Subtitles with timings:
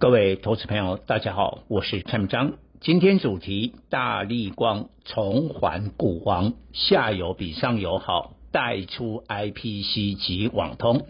[0.00, 2.52] 各位投资朋友，大家好，我是蔡明彰。
[2.80, 11.04] 今天主题：大立光重返股王，下游比上游好，带出 IPC 及网通。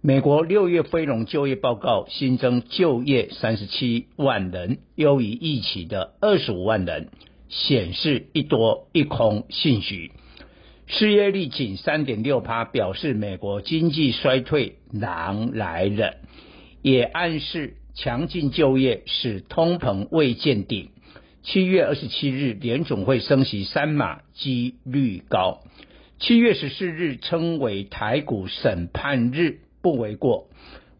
[0.00, 7.10] 美国六月非农就业报告新增就业三十七万人，优于预期的二十五万人，
[7.50, 10.12] 显示一多一空信许。
[10.86, 16.14] 失业率仅三点六趴，表示美国经济衰退狼来了，
[16.80, 17.74] 也暗示。
[18.00, 20.90] 强劲就业使通膨未见顶。
[21.42, 25.62] 七月二十七日，联总会升息三码，几率高。
[26.20, 30.46] 七月十四日称为台股审判日，不为过。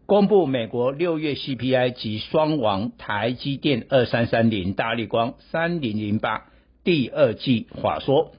[0.05, 6.47] 公布美国六月 CPI 及双王台积电二三三零、大立光三零零八
[6.83, 8.33] 第二季话说，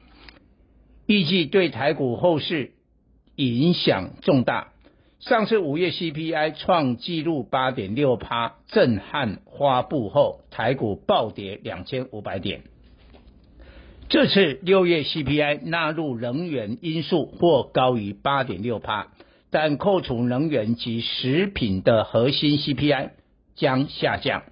[1.07, 2.73] 预计对台股后市
[3.37, 4.73] 影响重大。
[5.20, 12.62] 上次五月 CPI 创纪录八点六趴，震撼发布后，台股暴跌两千五百点。
[14.09, 19.09] 这次六月 CPI 纳入能源因素或高于八点六趴，
[19.51, 23.10] 但扣除能源及食品的核心 CPI
[23.55, 24.45] 将下降。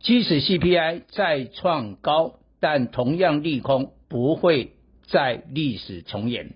[0.00, 4.72] 即使 CPI 再创高，但同样利空不会
[5.06, 6.50] 再历史重演。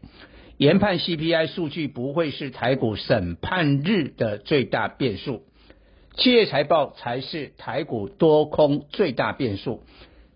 [0.58, 5.42] 研判 CPI 数据不会是台股审判日的最大变数，
[6.16, 9.84] 企业财报才是台股多空最大变数。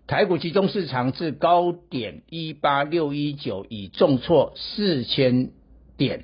[0.07, 5.49] 台股集中市场至高点一八六一九已重挫四千
[5.97, 6.23] 点，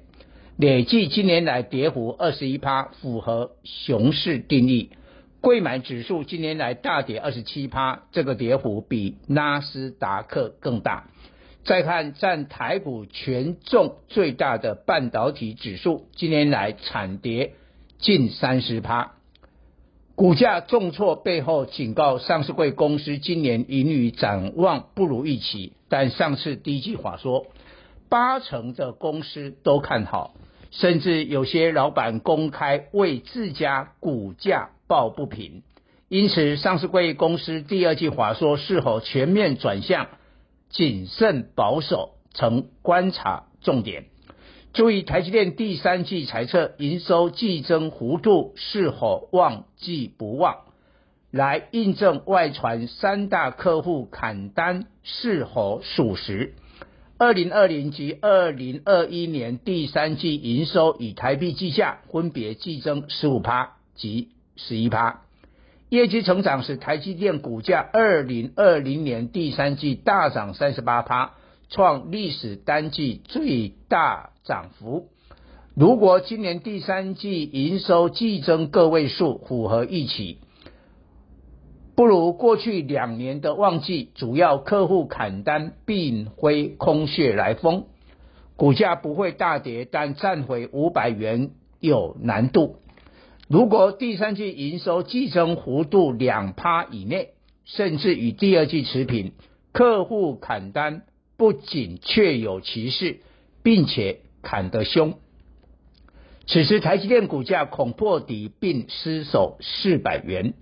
[0.55, 4.91] 累计今年来跌幅二十一趴，符合熊市定义。
[5.41, 11.09] 柜买指数今年来大跌二十七趴，这个跌幅比纳斯达克更大。
[11.63, 17.53] 再看占台股权重最大的半导体指数，今年来惨跌
[17.99, 19.11] 近三十趴，
[20.15, 25.73] 股价重挫背后警告上市柜公司今年盈余展望不如预期。
[25.89, 27.47] 但上次第一季法说，
[28.09, 30.33] 八成的公司都看好，
[30.71, 35.63] 甚至有些老板公开为自家股价抱不平。
[36.07, 40.07] 因此，上市柜公司第二季法说是否全面转向？
[40.69, 44.05] 谨慎保守成观察重点，
[44.71, 50.57] 注意台积电第三季财测营收季增幅度是否旺季不旺，
[51.31, 56.53] 来印证外传三大客户砍单是否属实。
[57.17, 65.23] 二零二零及二零二一年第三季营收以台币计价，分别季增十五趴及十一趴。
[65.89, 71.31] 业绩成长使台积电股价二零二零年第三季大涨三十八趴，
[71.69, 75.07] 创历史单季最大涨幅。
[75.73, 80.37] 如果今年第三季营收季增个位数符合预期，
[81.95, 87.85] 不如过去两年的旺季，主要客户砍单并非空穴来风，
[88.55, 92.75] 股价不会大跌，但站回五百元有难度。
[93.49, 97.29] 如果第三季营收季增幅度两趴以内，
[97.65, 99.31] 甚至与第二季持平，
[99.71, 101.01] 客户砍单
[101.35, 103.21] 不仅确有其事，
[103.63, 105.15] 并且砍得凶。
[106.45, 110.53] 此时台积电股价恐破底并失守四百元。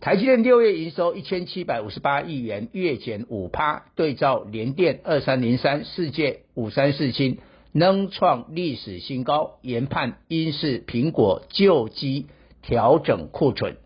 [0.00, 7.40] 台积电六月营收一千七百五十八亿元，月减五趴，对照联电二三零三、世界五三四七。
[7.72, 12.26] 能创历史新高，研判应是苹果旧机
[12.62, 13.76] 调整库存，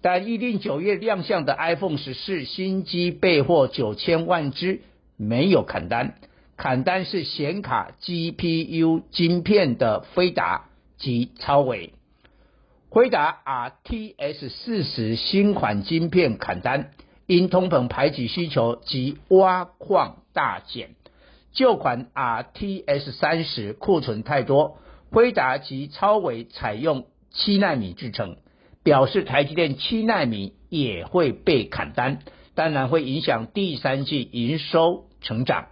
[0.00, 4.80] 但预定九月亮相的 iPhone 十四新机备货九千万只，
[5.16, 6.14] 没有砍单，
[6.56, 10.66] 砍单是显卡 GPU 晶片的飞达
[10.96, 11.92] 及超微，
[12.90, 16.92] 辉达 RTX 四十新款晶片砍单，
[17.26, 20.90] 因通膨排挤需求及挖矿大减。
[21.56, 24.76] 旧款 RTX 三十库存太多，
[25.10, 28.36] 辉达及超微采用七奈米制程，
[28.84, 32.18] 表示台积电七奈米也会被砍单，
[32.54, 35.68] 当然会影响第三季营收成长。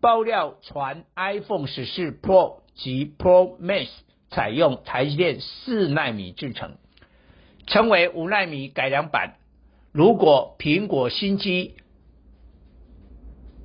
[0.00, 3.88] 爆料传 iPhone 十四 Pro 及 Pro Max
[4.30, 6.76] 采用台积电四奈米制程，
[7.66, 9.34] 称为五奈米改良版。
[9.90, 11.74] 如果苹果新机，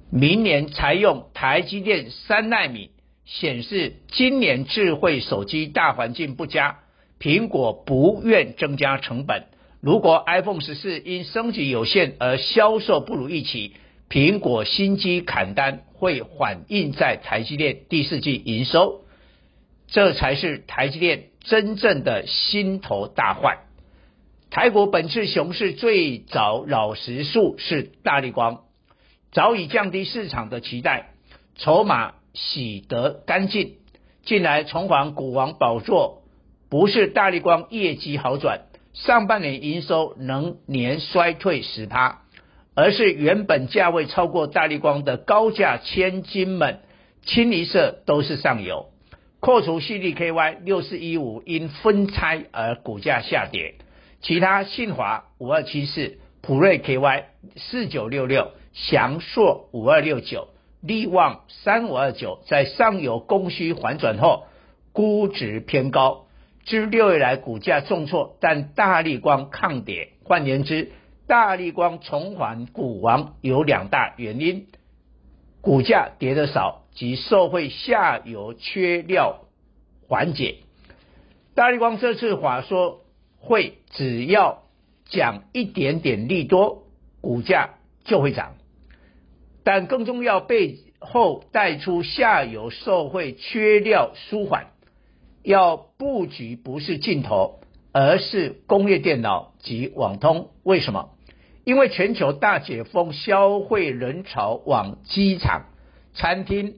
[0.10, 2.92] 明年采用台积电三纳米，
[3.26, 6.80] 显示今年智慧手机大环境不佳，
[7.20, 9.46] 苹果不愿增加成本。
[9.82, 13.74] 如果 iPhone 十四因升级有限而销售不如预期，
[14.10, 19.02] 苹果新机砍单会反映在台积电第四季营收，
[19.88, 23.58] 这才是台积电真正的心头大患。
[24.50, 28.62] 台股本次熊市最早老实数是大立光，
[29.32, 31.12] 早已降低市场的期待，
[31.56, 33.74] 筹码洗得干净，
[34.24, 36.24] 近来重返股王宝座，
[36.70, 38.62] 不是大立光业绩好转，
[38.94, 42.24] 上半年营收能年衰退十趴，
[42.76, 46.80] 而是原本价位超过大立光的高价千金们，
[47.24, 48.90] 清一色都是上游，
[49.40, 53.76] 扣除矽力 KY 六四一五因分拆而股价下跌。
[54.22, 57.26] 其他信华五二七四、普瑞 KY
[57.56, 60.50] 四九六六、祥硕五二六九、
[60.82, 64.46] 力旺三五二九，在上游供需缓转后，
[64.94, 66.28] 估值偏高。
[66.64, 70.10] 至六月来股价重挫，但大力光抗跌。
[70.24, 70.92] 换言之，
[71.26, 74.68] 大力光重返股王有两大原因：
[75.62, 79.42] 股价跌得少，及受惠下游缺料
[80.08, 80.58] 缓解。
[81.56, 83.02] 大力光这次话说。
[83.40, 84.64] 会只要
[85.06, 86.84] 讲一点点利多，
[87.22, 88.57] 股价就会涨。
[89.68, 94.68] 但更重要，背后带出下游受惠缺料舒缓，
[95.44, 97.60] 要布局不是镜头，
[97.92, 100.52] 而是工业电脑及网通。
[100.64, 101.10] 为什么？
[101.66, 105.66] 因为全球大解封，消费人潮往机场、
[106.14, 106.76] 餐厅、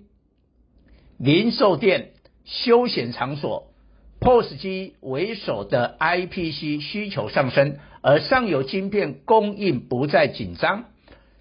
[1.20, 2.14] 零售店、
[2.44, 3.68] 休闲场所。
[4.20, 10.86] POS 机为首的 IPC 需求上升，而上游晶片供应不再紧张，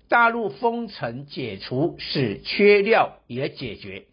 [0.09, 4.05] 大陆封城解除，使缺料也解决，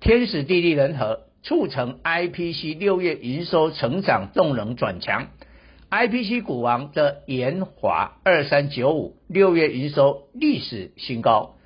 [0.00, 5.28] 天时地利人和，促成 IPC 六月营收成长动能转强。
[5.90, 11.56] IPC 股王的研华二三九五六月营收历史新高，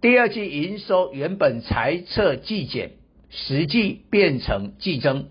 [0.00, 2.92] 第二季营收原本财测季减，
[3.30, 5.26] 实际变成季增。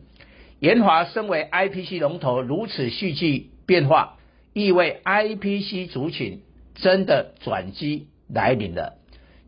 [0.59, 4.17] 研华身为 IPC 龙头，如此续季变化，
[4.51, 6.41] 意味 IPC 族群
[6.75, 8.97] 真的转机来临了。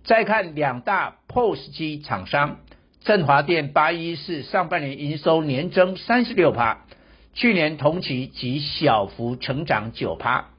[0.03, 2.59] 再看两大 POS 机厂商，
[3.01, 6.85] 振华电八一四上半年营收年增三十六趴，
[7.33, 10.51] 去年同期即小幅成长九趴。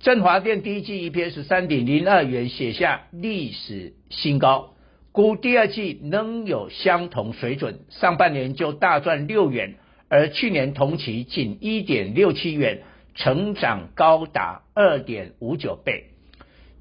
[0.00, 4.74] 振华电第一季 EPS 三点零二元，写下历史新高，
[5.12, 9.76] 估第二季仍有相同水准，上半年就大赚六元。
[10.08, 12.82] 而去年同期仅一点六七元，
[13.14, 16.10] 成长高达二点五九倍。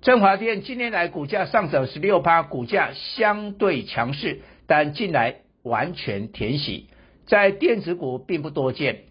[0.02, 6.88] 振华电今年来股价上涨十六趴，股价相对强势，但近来完全填息，
[7.26, 9.04] 在电子股并不多见，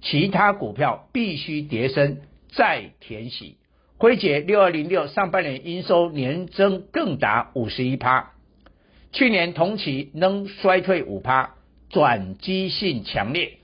[0.00, 3.58] 其他股票必须跌升再填息。
[3.98, 8.32] 辉捷六二零六上半年营收年增更达五十一趴，
[9.12, 11.54] 去年同期仍衰退五趴，
[11.88, 13.58] 转机性强烈。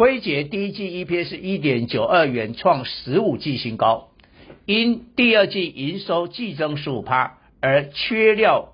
[0.00, 4.08] 辉捷第一季 EPS 一点九二元，创十五季新高，
[4.64, 8.72] 因第二季营收季增十五趴，而缺料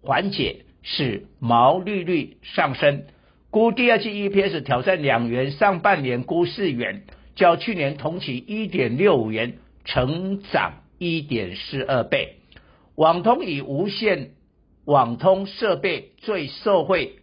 [0.00, 3.02] 缓解，使毛利率上升，
[3.50, 7.02] 估第二季 EPS 挑战两元，上半年估四元，
[7.34, 12.36] 较去年同期一点六五元，成长一点四二倍。
[12.94, 14.30] 网通以无线
[14.86, 17.16] 网通设备最受惠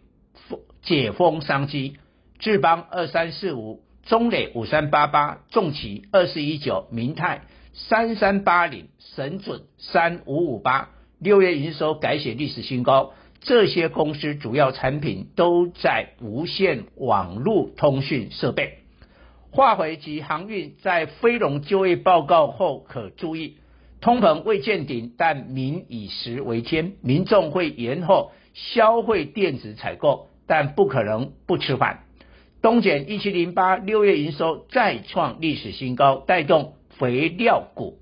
[0.82, 1.96] 解封商机。
[2.42, 7.42] 智邦二三四五、中磊五三八八、重骑二四一九、明泰
[7.72, 10.88] 三三八零、神准三五五八，
[11.20, 13.12] 六月营收改写历史新高。
[13.42, 18.78] 这些公司主要产品都在无线网络通讯设备。
[19.52, 23.58] 化肥及航运在非农就业报告后可注意，
[24.00, 32.00] 通膨未见顶，但民以食为天，民众会延后消费电子采购，但不可能不吃饭。
[32.62, 37.98] 东碱一七零八六月营收再创历史新高，带动肥料股。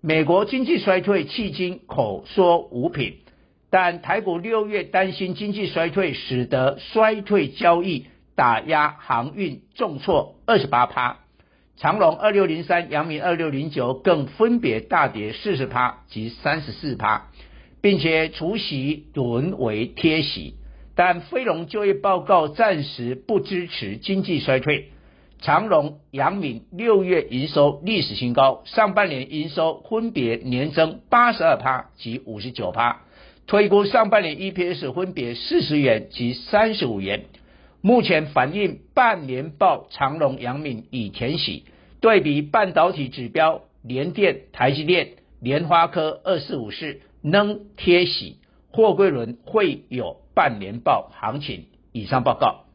[0.00, 3.16] 美国经济衰退，迄今口说无凭，
[3.68, 11.18] 但台股六月担心经济衰退，使得衰退交易打压航运重挫二十八趴。
[11.76, 17.30] 长荣二六零三、阳明二六零九更分别大跌四十趴及三十四趴，
[17.82, 20.54] 并且除息沦为贴息。
[20.96, 24.88] 但非农就业报告暂时不支持经济衰退。
[25.38, 33.02] 长荣、阳明六月营收历史新高，上半年营收分别年增八十二趴及五十九趴，
[33.46, 37.26] 推估上半年 EPS 分别四十元及三十五元。
[37.82, 41.64] 目前反映半年报长荣、阳明已填喜，
[42.00, 45.10] 对比半导体指标，联电、台积电、
[45.40, 48.38] 联发科二四五四能贴喜，
[48.72, 51.64] 货柜轮会有半年报行情。
[51.92, 52.65] 以上报告。